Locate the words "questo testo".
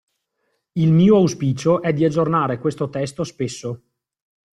2.57-3.23